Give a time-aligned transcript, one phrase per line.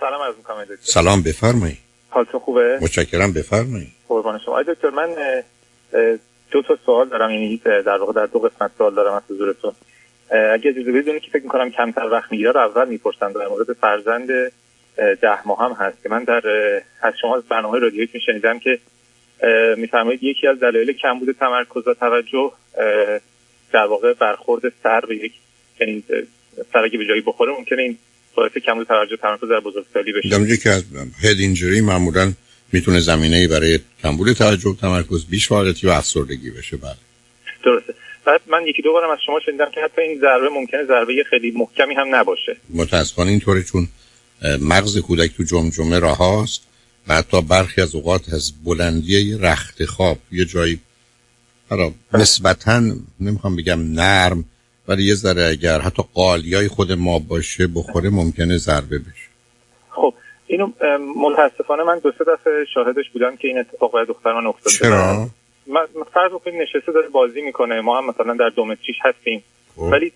[0.00, 1.78] سلام از می‌کنم سلام بفرمایید.
[2.10, 3.88] حالتون خوبه؟ متشکرم بفرمایید.
[4.08, 4.62] قربان شما.
[4.62, 5.14] دکتر من
[6.50, 9.72] دو تا سوال دارم یعنی در واقع در دو قسمت سوال دارم از حضورتون.
[10.30, 14.28] اگه اجازه بدونی که فکر می‌کنم کمتر وقت می‌گیره رو اول می‌پرسن در مورد فرزند
[14.96, 16.42] ده ماه هم هست که من در
[17.02, 18.78] از شما از برنامه رادیویتون شنیدم که
[19.76, 22.52] میفرمایید یکی از دلایل کمبود تمرکز و توجه
[23.72, 25.32] در واقع برخورد سر به یک
[25.80, 26.04] یعنی
[26.72, 27.98] سر اگه به جایی بخوره ممکنه این
[28.40, 30.38] باعث کمبود توجه تمرکز در بزرگسالی بشه.
[30.38, 30.84] میگم که از
[31.22, 32.32] هد اینجوری معمولا
[32.72, 36.76] می‌تونه زمینه برای کمبود توجه تمرکز بیش وارد و افسردگی بشه.
[36.76, 36.94] بله.
[37.64, 37.94] درسته.
[38.24, 41.50] بعد من یکی دو بارم از شما شنیدم که حتی این ضربه ممکنه ضربه خیلی
[41.50, 42.56] محکمی هم نباشه.
[42.70, 43.88] متاسفانه اینطوره چون
[44.60, 46.62] مغز کودک تو جمجمه راه هست
[47.08, 50.80] و حتی برخی از اوقات از بلندی رخت خواب یه جایی
[51.70, 52.82] حالا نسبتا
[53.20, 54.44] نمی‌خوام بگم نرم
[54.90, 59.28] ولی یه ذره اگر حتی قالیای خود ما باشه بخوره ممکنه ضربه بشه.
[59.90, 60.14] خب
[60.46, 60.72] اینو
[61.16, 64.76] متاسفانه من دو سه دفعه شاهدش بودم که این اتفاق برای دختر من افتاده.
[64.76, 65.28] چرا؟
[65.66, 65.80] من
[66.14, 67.80] فرض بکنید نشسته داره بازی می‌کنه.
[67.80, 69.42] ما هم مثلا در دو متریش هستیم.
[69.76, 69.82] خب.
[69.82, 70.12] ولی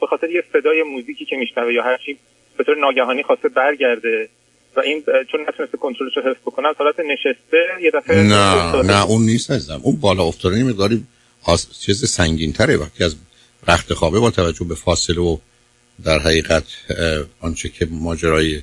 [0.00, 2.18] به خاطر یه صدای موزیکی که میشنوه یا هر چی
[2.56, 4.28] به طور ناگهانی خواسته برگرده.
[4.76, 9.22] و این چون نتونسته کنترلش رو حفظ بکنه حالت نشسته یه دفعه نه نه اون
[9.22, 11.04] نیست ازم اون بالا افتادن مقداری
[11.80, 13.16] چیز سنگین تره وقتی از
[13.68, 15.36] رخت خوابه با توجه به فاصله و
[16.04, 16.64] در حقیقت
[17.40, 18.62] آنچه که ماجرای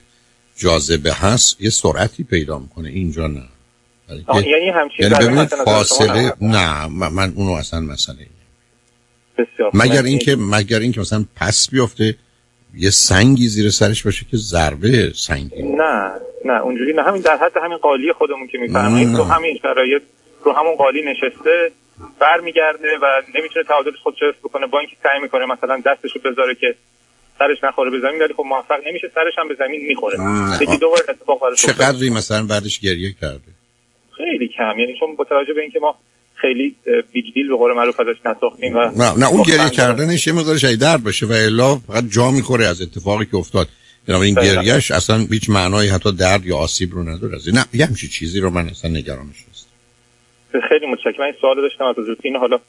[0.58, 2.90] جاذبه هست یه سرعتی پیدا می‌کنه.
[2.90, 3.44] اینجا نه.
[4.30, 8.18] یعنی همچین یعنی فاصله نه من اونو اصلا مسئله
[9.38, 12.16] بسیار مگر اینکه مگر اینکه مثلا پس بیفته
[12.76, 15.62] یه سنگی زیر سرش باشه که ضربه سنگی.
[15.64, 16.12] نه
[16.46, 17.04] نه اونجوری نه.
[17.04, 19.16] همین در حد همین قالی خودمون که می‌فهمیم.
[19.16, 20.02] تو همین شرایط
[20.44, 21.72] رو همون قالی نشسته
[22.20, 23.06] برمیگرده و
[23.36, 24.68] نمی‌تونه تعادلش خودش حفظ بکنه.
[24.68, 26.76] با اینکه سعی می‌کنه مثلا دستشو بذاره که
[27.40, 29.12] سرش نخوره به زمین ولی خب موفق نمیشه.
[29.16, 30.18] سرش هم به زمین می‌خوره.
[30.62, 33.52] یکی دو بار اتفاق براش چقدری مثلا بعدش گریه کرده؟
[34.18, 34.80] خیلی کم.
[34.80, 35.96] یعنی چون با توجه به اینکه ما
[36.36, 36.76] خیلی
[37.12, 40.58] big deal به قول معروف ازش نساختیم و نه نه اون گریه کردنش یه مقدار
[40.58, 43.68] شاید درد باشه و الا فقط جا می‌خوره از اتفاقی که افتاد.
[44.08, 47.38] بنابراین گریهش اصلا هیچ معنایی حتی درد یا آسیب رو نداره.
[47.54, 49.36] نه یه همچین چیزی رو من اصلا نگرانش
[50.70, 51.26] خیلی متشکرم.
[51.26, 52.60] این سوال داشتم از حضرت این حالا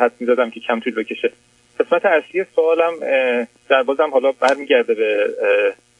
[0.00, 1.32] حد می‌زدم که کم طول بکشه.
[1.80, 2.92] قسمت اصلی سوالم
[3.68, 5.34] در بازم حالا برمیگرده به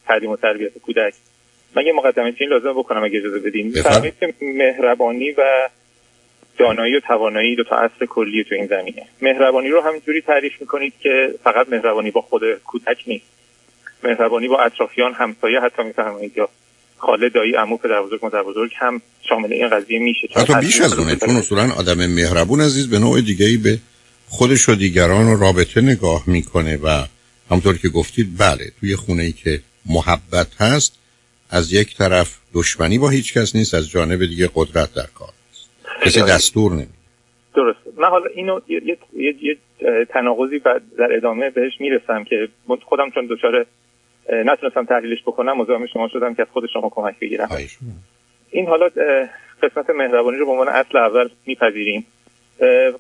[0.07, 1.15] تعلیم و تربیت کودک.
[1.77, 3.75] من یه مقدمه این لازم بکنم اگه اجازه بدین.
[4.43, 5.69] مهربانی و
[6.59, 9.07] دانایی و توانایی دو تا اصل کلی تو این زمینه.
[9.23, 13.27] مهربانی رو همینجوری تعریف می‌کنید که فقط مهربانی با خود کودک نیست.
[14.05, 16.49] مهربانی با اطرافیان همسایه حتی می‌فهمید یا
[17.03, 20.29] خاله دایی عمو پدر بزرگ مادر بزرگ هم شامل این قضیه میشه.
[20.37, 23.79] حتی بیش از اونه چون اصولا آدم مهربون عزیز به نوع دیگه ای به
[24.29, 27.05] خودش و دیگران و رابطه نگاه می‌کنه و
[27.51, 30.99] همطور که گفتید بله توی خونه ای که محبت هست
[31.51, 35.33] از یک طرف دشمنی با هیچ کس نیست از جانب دیگه قدرت در کار
[36.05, 36.87] کسی دستور نمی
[37.55, 39.57] درست من حالا اینو یه, یه،, یه،, یه
[40.05, 40.59] تناقضی
[40.99, 42.49] در ادامه بهش می‌رسم که
[42.85, 43.67] خودم چون دچار
[44.29, 47.49] نتونستم تحلیلش بکنم مزاحم شما شدم که از خود شما کمک بگیرم.
[48.51, 48.89] این حالا
[49.63, 52.07] قسمت مهربانی رو به عنوان اصل اول میپذیریم.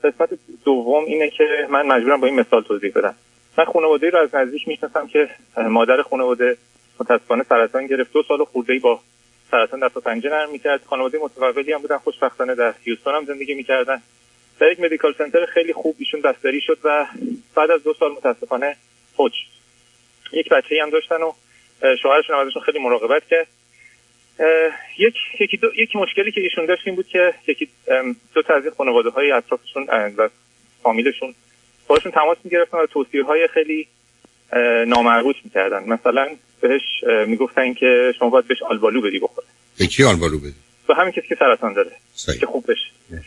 [0.04, 0.28] قسمت
[0.64, 3.14] دوم اینه که من مجبورم با این مثال توضیح بدم.
[3.58, 6.56] من خانواده رو از نزدیک می‌شناسم که مادر خانواده
[7.00, 8.12] متاسفانه سرطان گرفت.
[8.12, 9.00] دو سال خورده با
[9.50, 10.80] سرطان دست و پنجه نرم می‌کرد.
[10.86, 14.02] خانواده متقابلی هم بودن خوشبختانه در هیوستون هم زندگی می‌کردن.
[14.60, 17.06] در یک مدیکال سنتر خیلی خوب ایشون دستری شد و
[17.56, 18.76] بعد از دو سال متاسفانه
[19.16, 19.32] فوت
[20.32, 21.32] یک بچه هم داشتن و
[22.02, 23.46] شوهرشون هم ازشون خیلی مراقبت کرد.
[24.98, 27.68] یک یکی دو یک مشکلی که ایشون داشت این بود که یکی
[28.34, 30.28] دو تا از خانواده های اطرافشون و
[30.82, 31.34] فامیلشون
[31.86, 33.88] باشون تماس می‌گرفتن و توصیه های خیلی
[34.86, 35.84] نامربوط می‌کردن.
[35.88, 36.28] مثلا
[36.60, 36.82] بهش
[37.26, 39.46] می‌گفتن که شما باید بهش آلبالو بدی بخوره.
[39.78, 40.54] به کی آلبالو بدی؟
[40.88, 41.90] به همین کسی که سرطان داره.
[42.40, 43.22] که خوب بشه.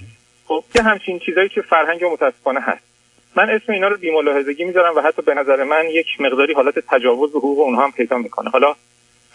[0.48, 2.84] خب که همچین چیزایی که فرهنگ متاسفانه هست.
[3.36, 7.32] من اسم اینا رو بی‌ملاحظگی می‌ذارم و حتی به نظر من یک مقداری حالت تجاوز
[7.32, 8.50] به حقوق اونها هم پیدا می‌کنه.
[8.50, 8.76] حالا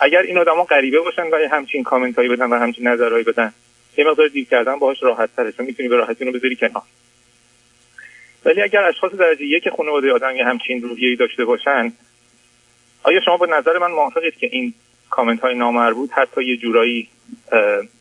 [0.01, 3.53] اگر این آدما غریبه باشن و همچین کامنت هایی بدن و همچین نظرهایی بدن
[3.99, 6.83] یه مقدار دیل کردن باهاش راحت تره چون می‌تونی به راحتی رو بذاری کنار.
[8.45, 11.93] ولی اگر اشخاص درجه یک خانواده آدمی همچین روحیه‌ای داشته باشن
[13.03, 14.75] آیا شما به نظر من موافقید که این
[15.11, 17.09] کامنت های نامربوط حتی یه جورایی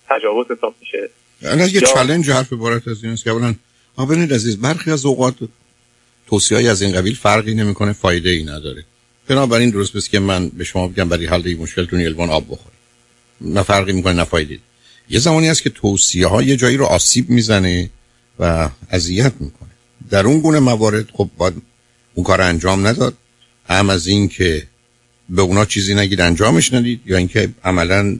[0.09, 1.09] تجاوز حساب میشه؟
[1.43, 3.29] الان یه چالش حرف عبارت از این است که
[3.97, 5.35] اولا عزیز برخی از اوقات
[6.29, 8.83] توصیه از این قبیل فرقی نمی‌کنه فایده ای نداره.
[9.27, 12.79] بنابراین درست بس که من به شما بگم برای حل این مشکلتون یلوان آب بخورید.
[13.41, 14.59] نه فرقی می‌کنه نه فایده
[15.09, 17.89] یه زمانی هست که توصیه ها یه جایی رو آسیب می‌زنه
[18.39, 19.69] و اذیت می‌کنه.
[20.09, 21.53] در اون گونه موارد خب باید
[22.13, 23.13] اون کار انجام نداد.
[23.69, 24.67] هم از این که
[25.29, 28.19] به اونا چیزی نگید انجامش ندید یا اینکه عملا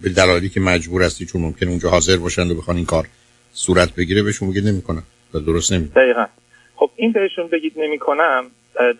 [0.00, 3.08] به دلایلی که مجبور هستی چون ممکن اونجا حاضر باشند و بخوان این کار
[3.52, 5.02] صورت بگیره بهشون بگید نمی‌کنم
[5.34, 6.26] و درست نمی دقیقا.
[6.76, 8.50] خب این بهشون بگید نمی‌کنم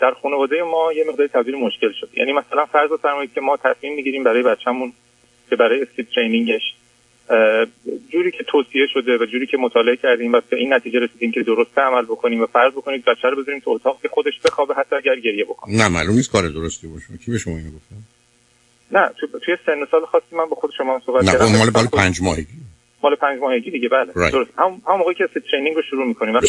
[0.01, 2.09] در خانواده ما یه مقدار تبدیل مشکل شد.
[2.17, 4.93] یعنی مثلا فرض فرمایید که ما تصمیم می‌گیریم برای بچه‌مون
[5.51, 6.63] که برای اسکیپ ترینینگش
[8.13, 11.43] جوری که توصیه شده و جوری که مطالعه کردیم و به این نتیجه رسیدیم که
[11.43, 14.97] درست عمل بکنیم و فرض بکنید بچه رو بذاریم تو اتاق که خودش بخوابه حتی
[14.97, 15.77] اگر گریه بکنه.
[15.77, 17.07] نه معلوم نیست کار درستی باشه.
[17.25, 17.95] کی به شما اینو گفته
[18.91, 21.45] نه تو توی سن سال خاصی من با خود شما صحبت کردم.
[21.45, 22.47] نه مال بالا پنج ماهگی.
[23.05, 24.13] مال پنج ماهگی دیگه بله.
[24.13, 24.33] Right.
[24.33, 24.51] درست.
[24.59, 26.47] هم هم موقعی که ترینینگ رو شروع می‌کنیم وقتی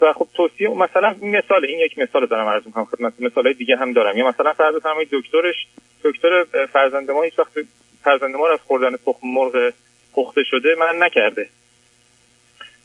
[0.00, 3.92] و خب توصیه مثلا مثال این یک مثال دارم عرض می‌کنم خدمت مثالای دیگه هم
[3.92, 4.18] دارم.
[4.18, 5.66] یا مثلا فرض فرمایید دکترش
[6.04, 7.52] دکتر فرزند ما هیچ وقت
[8.04, 9.72] فرزند ما رو از خوردن تخم مرغ
[10.14, 11.48] پخته شده من نکرده.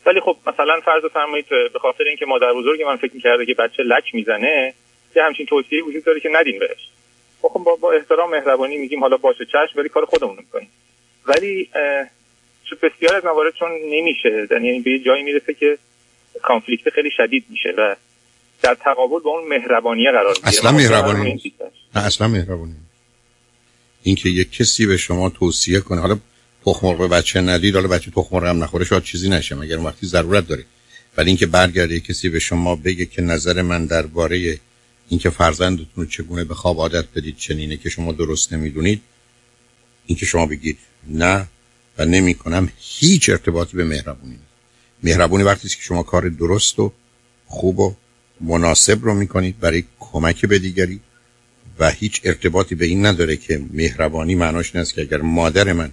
[0.05, 3.83] ولی خب مثلا فرض فرمایید به خاطر اینکه مادر بزرگ من فکر می‌کرده که بچه
[3.83, 4.73] لک می‌زنه
[5.15, 6.89] یه همچین توصیه وجود داره که ندین بهش.
[7.41, 10.69] خب با, با احترام مهربانی میگیم حالا باشه چشم ولی کار خودمون می‌کنیم.
[11.25, 11.69] ولی
[12.81, 15.77] بسیار از موارد چون نمیشه یعنی به یه جایی می‌رسه که
[16.43, 17.95] کانفلیکت خیلی شدید میشه و
[18.61, 20.47] در تقابل با اون مهربانی قرار می‌گیره.
[20.47, 21.53] اصلا مهربانی
[21.95, 22.75] نه اصلا مهربانی
[24.03, 26.17] اینکه یک کسی به شما توصیه کنه حالا
[26.65, 29.85] تخم مرغ بچه ندید حالا بچه تخم مرغ هم نخوره شاید چیزی نشه مگر اون
[29.85, 30.65] وقتی ضرورت داره.
[31.17, 34.59] ولی اینکه برگرده کسی به شما بگه که نظر من درباره
[35.09, 39.01] اینکه فرزندتون رو چگونه به خواب عادت بدید چنینه که شما درست نمی‌دونید
[40.05, 40.77] اینکه شما بگید
[41.07, 41.47] نه
[41.97, 44.43] و نمی‌کنم هیچ ارتباطی به مهربونی نیست.
[45.03, 46.91] مهربونی وقتی که شما کار درست و
[47.45, 47.95] خوب و
[48.41, 50.99] مناسب رو می‌کنید برای کمک به دیگری
[51.79, 55.91] و هیچ ارتباطی به این نداره که مهربانی معناش نیست که اگر مادر من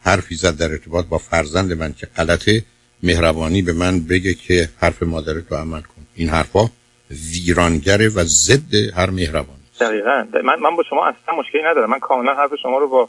[0.00, 2.64] حرفی زد در ارتباط با فرزند من که غلطه
[3.02, 6.06] مهربانی به من بگه که حرف مادر تو عمل کن.
[6.14, 6.70] این حرفا
[7.10, 10.24] ویرانگره و ضد هر مهربانی دقیقا.
[10.44, 11.90] من, من با شما اصلا مشکلی ندارم.
[11.90, 13.08] من کاملا حرف شما رو با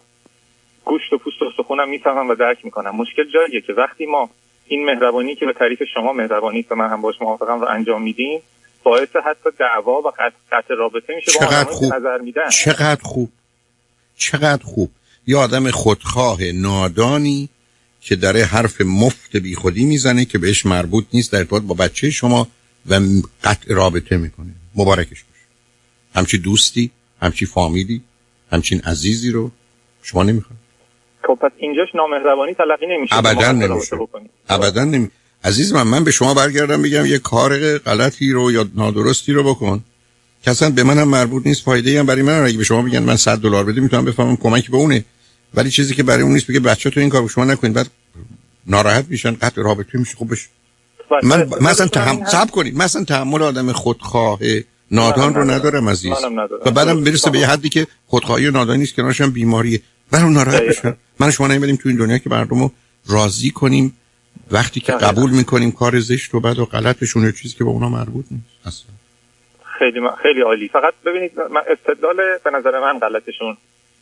[0.85, 2.95] گوشت و پوست و استخونم می‌فهمم و درک می‌کنم.
[2.95, 4.29] مشکل جاییه که وقتی ما
[4.67, 8.39] این مهربانی که به تعریف شما مهربانی و من هم باش موافقم و انجام میدیم
[8.83, 10.11] باعث حتی دعوا و
[10.51, 11.93] قطع رابطه میشه چقدر خوب.
[11.93, 12.49] نظر میدن.
[12.49, 13.29] چقدر خوب.
[14.17, 14.91] چقدر خوب.
[15.27, 17.49] یه آدم خودخواه نادانی
[18.01, 22.47] که داره حرف مفت بیخودی می‌زنه که بهش مربوط نیست در ارتباط با بچه شما
[22.89, 22.99] و
[23.43, 24.51] قطع رابطه می‌کنه.
[24.75, 25.45] مبارکش باشه.
[26.15, 26.91] همچی دوستی
[27.21, 28.01] همچی فامیلی
[28.51, 29.51] همچین عزیزی رو
[30.03, 30.60] شما نمی‌خواد.
[31.27, 33.17] خب پس اینجاش نامهربانی تلقی نمیشه.
[33.17, 33.95] ابدا نمیشه.
[34.49, 35.09] ابدا نمی
[35.43, 39.83] عزیز من من به شما برگردم بگم یه کار غلطی رو یا نادرستی رو بکن.
[40.43, 43.15] که اصلا به منم مربوط نیست فایده هم برای من اگه به شما بگن من
[43.15, 45.05] 100 دلار بده می‌تونم بفهمم کمک به اونه.
[45.53, 47.73] ولی چیزی که برای اون نیست بگه بچه تو این کارو شما نکنید.
[47.73, 47.87] بعد
[48.67, 50.15] ناراحت میشن قطع رابطه میشه.
[50.15, 50.49] خوبش
[51.23, 52.77] من مثلا تحمل صبر کنید.
[52.77, 54.39] مثلا تحمل آدم خودخواه
[54.91, 55.89] نادان رو ندارم.
[55.89, 56.13] عزیز.
[56.65, 59.81] و بعدم برسه به یه حدی که خودخواهی نادانی نیست که هم بیماریه
[60.11, 62.71] برای ناراحت بشن من شما نمیدیم تو این دنیا که مردم رو
[63.07, 63.97] راضی کنیم
[64.51, 67.89] وقتی که قبول می‌کنیم کار زشت و بد و غلطشون یه چیزی که با اونا
[67.89, 68.45] مربوط نیست.
[68.65, 68.87] اصلا.
[69.79, 70.67] خیلی خیلی عالی.
[70.67, 73.57] فقط ببینید من استدلال به نظر من غلطشون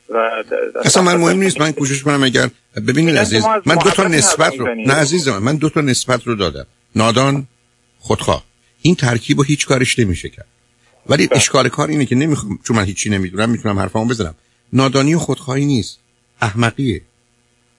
[0.10, 0.44] و
[0.86, 1.62] اصلا من مهم نیست.
[1.62, 2.50] من کوشش کنم اگر
[2.88, 6.36] ببینید عزیز من دو تا نسبت رو نه عزیز من من دو تا نسبت رو
[6.36, 6.66] دادم.
[6.96, 7.48] نادان
[8.00, 8.44] خودخواه.
[8.82, 10.48] این ترکیب رو هیچ کارش نمیشه کرد.
[11.10, 11.38] ولی بله.
[11.38, 14.36] اشکال کار اینه که نمی‌خوام چون من هیچی نمی‌دونم می‌تونم حرفامو بزنم.
[14.74, 16.00] نادانی و خودخواهی نیست.
[16.42, 17.02] احمقیه.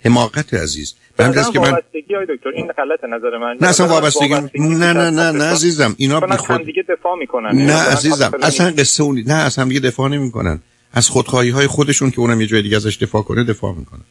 [0.05, 0.95] حماقت عزیز.
[1.17, 1.81] به همین که من
[2.29, 3.57] دکتر این غلط نظر من.
[3.61, 7.51] نه اصلا وابستگی نه نه نه نه عزیزم اینا بی خود دیگه دفاع می‌کنن.
[7.51, 10.61] نه عزیزم اصلا قصه اون نه اصلا دیگه دفاع نمی‌کنن.
[10.93, 14.05] از خودخواهی های خودشون که اونم یه جای دیگه ازش دفاع کنه دفاع می‌کنن.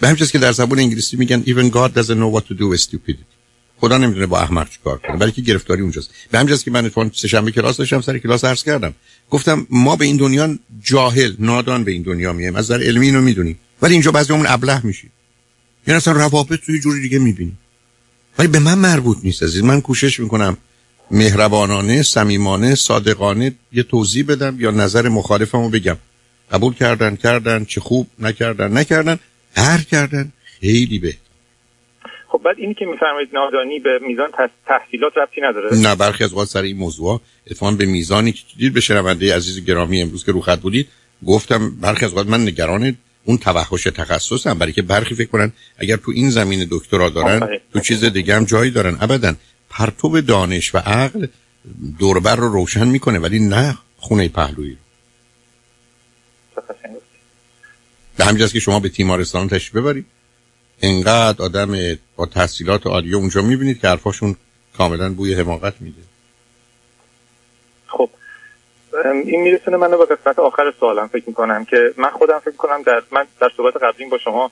[0.00, 2.80] به همین که در زبان انگلیسی میگن even God doesn't know what to do with
[2.80, 3.39] stupidity.
[3.80, 6.10] خدا نمی‌دونه با احمق چیکار کنه بلکه گرفتاری اونجاست.
[6.30, 8.94] به همین که من اتفاقا سه شنبه کلاس داشتم سر کلاس عرض کردم.
[9.30, 13.20] گفتم ما به این دنیا جاهل نادان به این دنیا میایم از نظر علمی اینو
[13.20, 13.58] می‌دونیم.
[13.82, 15.10] ولی اینجا بعضیمون ابله میشیم.
[15.86, 17.58] یعنی اصلا روابط توی جوری دیگه می‌بینیم.
[18.38, 19.62] ولی به من مربوط نیست عزیز.
[19.62, 20.56] من کوشش می‌کنم
[21.10, 25.96] مهربانانه صمیمانه صادقانه یه توضیح بدم یا نظر مخالفمو بگم.
[26.52, 29.18] قبول کردن کردن چه خوب نکردن نکردن
[29.56, 31.29] هر کردن خیلی بهتر.
[32.32, 34.28] خب بعد اینی که میفرمایید نادانی به میزان
[34.66, 35.76] تحصیلات ربطی نداره.
[35.76, 39.64] نه برخی از وقت سر این موضوع اتفاقا به میزانی که دید به شنونده عزیز
[39.64, 40.88] گرامی امروز که رو خط بودید
[41.26, 45.96] گفتم برخی از وقت من نگران اون توحش تخصصم برای که برخی فکر کنن اگر
[45.96, 48.98] تو این زمین دکترا دارن تو چیز دیگه هم جایی دارن.
[49.00, 49.34] ابدا
[49.70, 51.26] پرتو دانش و عقل
[51.98, 54.76] دوربر رو روشن می‌کنه ولی نه خونه پهلویی
[58.16, 60.06] به همینجاست که شما به تیمارستان تشریف ببرید.
[60.82, 64.36] انقدر آدم با تحصیلات عالیه اونجا می‌بینید که حرفاشون
[64.78, 66.02] کاملا بوی حماقت میده.
[67.86, 68.10] خب
[69.04, 71.08] این میرسونه منو به قسمت آخر سوالم.
[71.08, 74.50] فکر می‌کنم که من خودم فکر کنم در من در صحبت قبلی با شما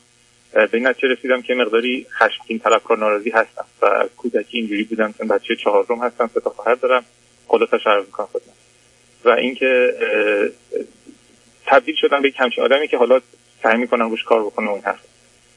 [0.52, 5.24] به این نتیجه رسیدم که مقداری خشمگین طلبکار ناراضی هستم و کودکی اینجوری بودم که
[5.24, 7.04] بچه چهارم هستم سه تا خواهر دارم.
[7.48, 8.52] خلاصش عرض می‌کنم خودم.
[9.24, 9.94] و اینکه
[11.66, 13.20] تبدیل شدم به کمچین آدمی که حالا
[13.62, 15.08] سعی می‌کنم روش کار بکنم اون هست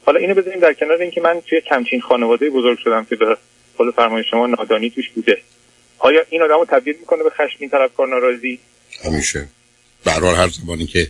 [0.05, 3.37] حالا اینو بذاریم در کنار اینکه من توی کمچین خانواده بزرگ شدم که به
[3.77, 5.37] قول فرمای شما نادانی توش بوده.
[5.99, 8.59] آیا این آدمو تبدیل می‌کنه به خشمگین طلبکار ناراضی؟
[9.05, 9.47] همیشه.
[10.05, 11.07] به هر زمانی که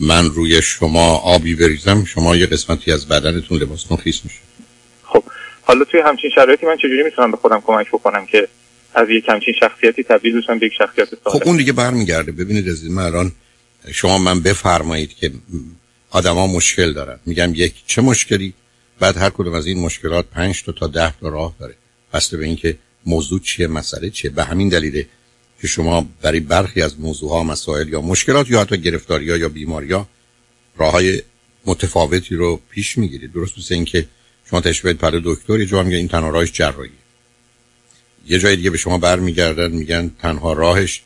[0.00, 4.38] من روی شما آبی بریزم شما یه قسمتی از بدنتون لباستون خیس میشه.
[5.04, 5.24] خب
[5.62, 8.48] حالا توی همچین شرایطی من چجوری می‌تونم به خودم کمک بکنم که
[8.94, 12.32] از یک همچین شخصیتی تبدیل بشم به یک شخصیت سالم؟ خب اون دیگه برمیگرده.
[12.32, 13.32] ببینید عزیز من الان
[13.92, 15.30] شما من بفرمایید که
[16.10, 17.18] آدما مشکل دارن.
[17.26, 18.54] میگم یک چه مشکلی؟
[18.98, 21.74] بعد هر کدوم از این مشکلات پنج تا تا ده تا راه داره.
[22.12, 25.06] بسته به اینکه موضوع چیه مسئله چیه؟ به همین دلیله
[25.60, 29.48] که شما برای برخی از موضوع ها مسائل یا مشکلات یا حتی گرفتاری ها یا
[29.48, 30.08] بیماری ها
[30.76, 31.22] راه های
[31.66, 33.32] متفاوتی رو پیش می‌گیرید.
[33.32, 34.06] درست مثل اینکه
[34.50, 36.90] شما تشبیه پر دکتر یه این تنها راهش جراحی
[38.26, 41.02] یه جای دیگه به شما برمیگردن میگن تنها راهش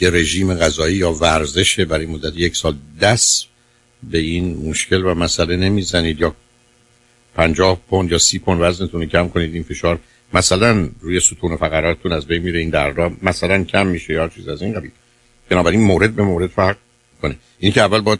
[0.00, 2.76] یه رژیم غذایی یا ورزشه برای مدت یک سال.
[3.00, 3.46] دست
[4.10, 6.20] به این مشکل و مسئله نمی‌زنید.
[6.20, 6.34] یا
[7.34, 9.98] پنجاه پوند یا سی پوند وزنتون رو کم کنید این فشار
[10.34, 14.62] مثلا روی ستون فقراتتون از بین میره این دردا مثلا کم میشه یا چیز از
[14.62, 14.90] این قبیل.
[15.48, 16.76] بنابراین مورد به مورد فرق
[17.22, 17.36] کنه.
[17.58, 18.18] این که اول با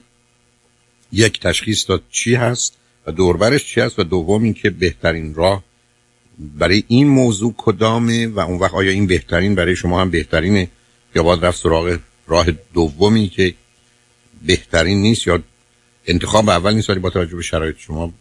[1.12, 2.76] یک تشخیص داد چی هست
[3.06, 5.64] و دوربرش چی هست و دوم این که بهترین راه
[6.38, 10.68] برای این موضوع کدامه و اون وقت آیا این بهترین برای شما هم بهترینه
[11.14, 13.54] یا باید رفت سراغ راه دومی که
[14.46, 15.42] بهترین نیست یا
[16.06, 18.12] انتخاب اول نیست ولی با توجه به شرایط شما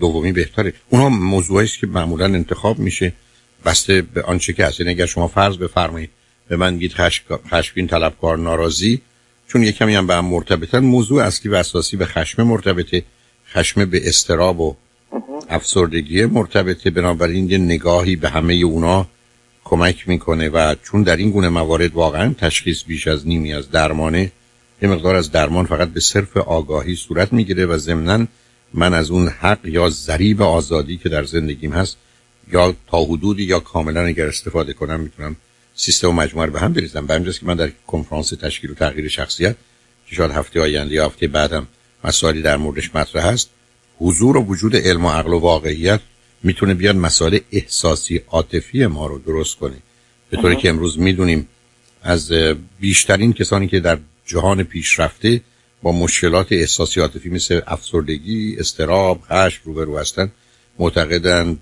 [0.00, 0.72] دومی بهتره.
[0.88, 3.12] اونها موضوعی است که معمولا انتخاب میشه
[3.64, 4.80] بسته به آنچه که هست.
[4.80, 6.10] یعنی اگر شما فرض بفرمایید
[6.48, 6.94] به من گید
[7.50, 9.00] خشمگین طلبکار ناراضی
[9.48, 13.02] چون یه کمی هم به هم مرتبطن موضوع اصلی و اساسی به خشم مرتبطه.
[13.52, 14.76] خشم به استراب و
[15.48, 16.90] افسردگی مرتبطه.
[16.90, 19.06] بنابراین یه نگاهی به همه اونا
[19.64, 24.32] کمک می‌کنه و چون در این گونه موارد واقعا تشخیص بیش از نیمی از درمانه
[24.82, 28.26] یه مقدار از درمان فقط به صرف آگاهی صورت می‌گیره و ضمناً
[28.74, 31.96] من از اون حق یا ذریب آزادی که در زندگیم هست
[32.52, 35.36] یا تا حدودی یا کاملا اگر استفاده کنم می‌تونم
[35.74, 37.06] سیستم و مجموعه رو به هم بریزم.
[37.06, 39.56] به که من در کنفرانس تشکیل و تغییر شخصیت
[40.06, 41.66] که شاید هفته آینده یا هفته بعدم
[42.04, 43.50] مسائلی در موردش مطرح هست
[43.98, 46.00] حضور و وجود علم و عقل و واقعیت
[46.42, 49.76] می‌تونه بیاد مسائل احساسی عاطفی ما رو درست کنه.
[50.30, 51.48] به طوری که امروز می‌دونیم
[52.02, 52.32] از
[52.80, 55.40] بیشترین کسانی که در جهان پیشرفته
[55.82, 60.32] با مشکلات احساسی عاطفی مثل افسردگی، استراب، خشم روبرو هستند
[60.78, 61.58] معتقدند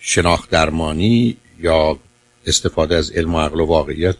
[0.00, 1.98] شناخت درمانی یا
[2.46, 4.16] استفاده از علم و عقل و واقعیت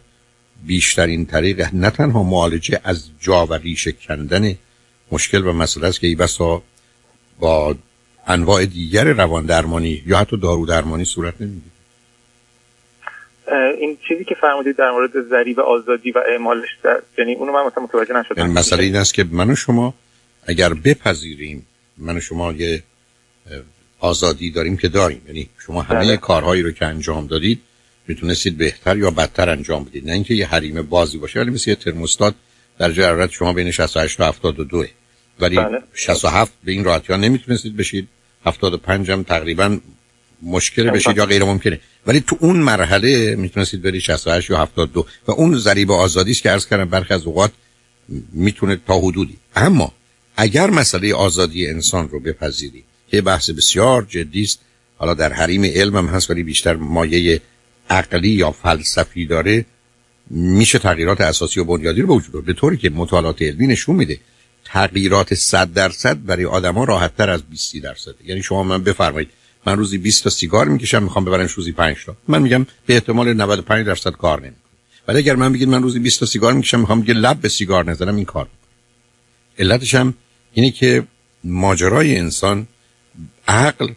[0.65, 4.55] بیشترین طریق نه تنها معالجه از جا و ریش کندن
[5.11, 6.61] مشکل و مسئله است که ای بسا
[7.39, 7.75] با
[8.27, 11.78] انواع دیگر روان درمانی یا حتی دارو درمانی صورت نمی‌گیره.
[13.79, 16.67] این چیزی که فرمودید در مورد ذریب آزادی و اعمالش
[17.17, 18.35] یعنی اونو من مثلا متوجه نشدم.
[18.37, 19.93] یعنی مسئله این است که من و شما
[20.43, 21.65] اگر بپذیریم
[21.97, 22.83] من و شما یه
[23.99, 25.21] آزادی داریم که داریم.
[25.27, 26.17] یعنی شما همه بله.
[26.17, 27.61] کارهایی رو که انجام دادید
[28.07, 30.07] می‌تونستید بهتر یا بدتر انجام بدید.
[30.07, 32.35] نه اینکه یه حریم بازی باشه ولی مثل یه ترموستات
[32.79, 34.85] در حرارت شما بین 68 و 72
[35.39, 35.81] ولی بله.
[35.93, 38.07] 67 به این راحتی ها نمی‌تونستید بشید.
[38.45, 39.79] 75 هم تقریبا
[40.41, 45.31] مشکل بشید یا غیر ممکنه ولی تو اون مرحله می‌تونستید بری 68 یا 72 و
[45.31, 47.51] اون ذریب آزادی است که عرض کردم برخی از اوقات
[48.33, 49.37] می‌تونه تا حدودی.
[49.55, 49.91] اما
[50.37, 54.59] اگر مسئله آزادی انسان رو بپذیری که بحث بسیار جدی است
[54.97, 57.41] حالا در حریم علم هم هست ولی بیشتر مایه
[57.89, 59.65] عقلی یا فلسفی داره
[60.29, 64.19] میشه تغییرات اساسی و بنیادی رو به وجود به طوری که مطالعات علمی نشون میده
[64.65, 69.29] تغییرات 100 درصد برای آدما راحت تر از 20 درصد یعنی شما من بفرمایید
[69.65, 72.15] من روزی 20 تا سیگار می‌کشم می‌خوام ببرم روزی 5 تا.
[72.27, 74.59] من میگم به احتمال 95 درصد کار نمی‌کنه.
[75.07, 77.91] ولی اگر من بگید من روزی 20 تا سیگار می‌کشم می‌خوام یه لب به سیگار
[77.91, 78.47] نزنم این کار
[79.59, 80.13] علتش هم
[80.53, 81.03] اینه که
[81.43, 82.67] ماجرای انسان
[83.47, 83.87] عقل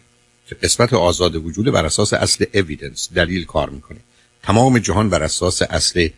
[0.61, 3.99] قسمت آزاد وجود بر اساس اصل اویدنس دلیل کار می‌کنه.
[4.43, 6.09] تمام جهان بر اساس اصل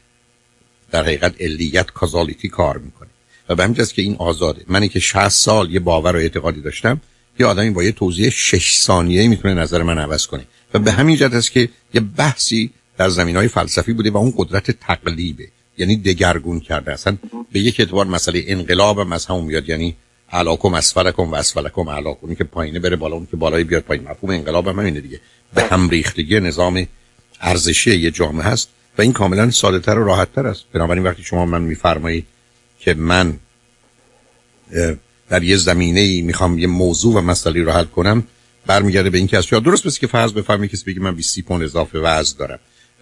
[0.92, 3.10] در حقیقت علیت کازالیتی کار می‌کنه.
[3.50, 4.66] و به همین که این آزاده.
[4.68, 7.02] منی که 60 سال یه باور و اعتقادی داشتم
[7.40, 10.46] یه آدمی با یه توضیح شش ثانیه می‌تونه نظر من عوض کنه.
[10.74, 14.34] و به همین جهت است که یه بحثی در زمین های فلسفی بوده و اون
[14.38, 15.48] قدرت تقلیبه.
[15.78, 16.94] یعنی دگرگون کرده.
[16.94, 17.18] اصلا
[17.52, 19.70] به یک اعتبار مسئله انقلاب هم از همون میاد.
[19.70, 19.96] یعنی
[20.32, 22.36] علاکم اسفلکم و اسفلکم علاکم.
[22.36, 24.04] که پایینه بره بالا اون که بالای بیاد پایین.
[24.04, 25.20] مفهوم انقلاب هم همینه دیگه.
[25.54, 26.88] به هم ریختگی نظام
[27.42, 30.66] ارزشی یه جامعه هست و این کاملا ساده تر و راحت تر است.
[30.74, 32.26] بنابراین وقتی شما من میفرمایید
[32.80, 33.40] که من
[35.30, 38.24] در یه زمینه ای می‌خوام یه موضوع و مسئله رو حل کنم
[38.66, 42.00] برمیگرده به اینکه از درست بس که فرض بفرمایید کسی بگه من 20 پوند اضافه
[42.00, 42.60] وزن دارم.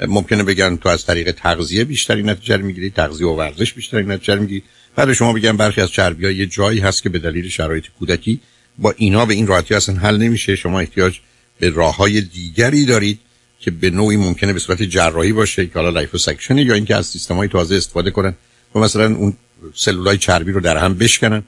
[0.07, 4.63] ممکنه بگن تو از طریق تغذیه بیشتری نتیجه می‌گیری تغذیه و ورزش بیشتری نتیجه می‌گیری.
[4.95, 8.39] بعد شما بگن برخی از چربی ها یه جایی هست که به دلیل شرایط کودکی
[8.77, 10.55] با اینا به این راحتی اصلا حل نمیشه.
[10.55, 11.19] شما احتیاج
[11.59, 13.19] به راه های دیگری دارید
[13.59, 17.35] که به نوعی ممکنه به صورت جراحی باشه که حالا liposuction یا اینکه از سیستم
[17.35, 18.33] های تازه استفاده کنن
[18.75, 19.33] و مثلا اون
[19.75, 21.43] سلولای چربی رو در هم بشکنن.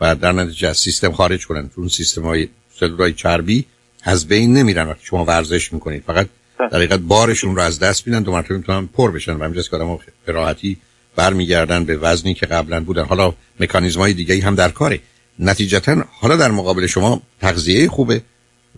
[0.00, 1.70] و در نتیجه از سیستم خارج کنن.
[1.76, 2.48] اون سیستم های
[2.80, 3.64] سلولای چربی
[4.02, 6.02] از بین نمیرن وقتی شما ورزش می‌کنید.
[6.06, 6.28] فقط
[6.58, 9.76] در حقیقت بارشون رو از دست میدن دو مرتبه می‌تونن پر بشن و همینجاست که
[9.76, 10.76] آدم به راحتی
[11.16, 13.04] برمیگردن به وزنی که قبلا بودن.
[13.04, 15.00] حالا مکانیزم های دیگه هم در کاره.
[15.38, 18.22] نتیجتا حالا در مقابل شما تغذیه خوبه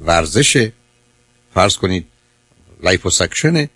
[0.00, 0.70] ورزش
[1.54, 2.06] فرض کنید
[2.82, 3.68] liposuction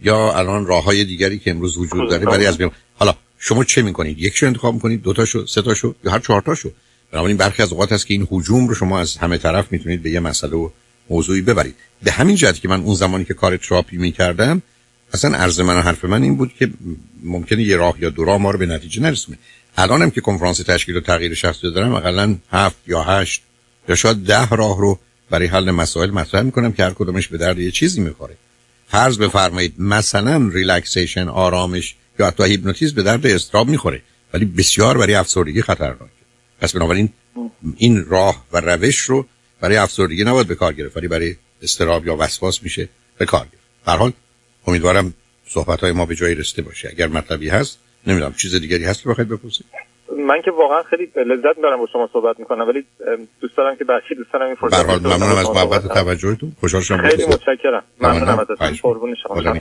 [0.00, 2.26] یا الان راه های دیگری که امروز وجود داره.
[2.26, 2.70] برای از بین.
[2.94, 6.42] حالا شما چه می‌کنید؟ یکی شو انتخاب می‌کنید دو تاشو سه تاشو یا هر چهار
[6.42, 6.70] تاشو.
[7.12, 10.10] بنابراین برخی از اوقات هست که این هجوم رو شما از همه طرف می‌تونید به
[10.10, 10.70] یه مسئله و
[11.10, 11.74] موضوعی ببرید.
[12.02, 14.62] به همین جهت که من اون زمانی که کار تراپی می‌کردم
[15.12, 16.70] اصلا عرض من و حرف من این بود که
[17.22, 19.38] ممکنه یه راه یا دو راه ما رو به نتیجه نرسونه.
[19.76, 23.42] الانم که کنفرانس تشکیل و تغییر شخصیت دارم اقلا هفت یا هشت
[23.88, 24.98] یا شاید ده راه رو
[25.30, 28.36] برای حل مسائل مطرح می‌کنم که هر کدومش به درد یه چیزی می‌خوره.
[28.88, 34.02] فرض بفرمایید مثلا relaxation آرامش یا حتی هیپنوتیزم به درد اضطراب می‌خوره
[34.34, 36.17] ولی بسیار برای افسردگی خطرناکه
[36.60, 37.08] پس بنابراین
[37.76, 39.26] این راه و روش رو
[39.60, 42.88] برای افسردگی نباید به کار گرفت ولی برای استراب یا وسواس میشه
[43.18, 43.88] به کار گرفت.
[44.00, 44.12] حال
[44.66, 45.14] امیدوارم
[45.46, 46.88] صحبت های ما به جایی رسیده باشه.
[46.88, 49.66] اگر مطلبی هست نمی‌دونم چیز دیگری هست که بخواید بپرسید؟
[50.28, 52.84] من که واقعا خیلی لذت دارم با شما صحبت می‌کنم ولی
[53.40, 56.52] دوست دارم که بخشی دوست دارم این فرصت ممنونم از محبت توجهتون.
[56.60, 57.84] خوشحال شدم خیلی متشکرم.
[58.00, 58.38] ممنونم.
[58.38, 58.78] ازتون.
[58.82, 59.60] قربون شما.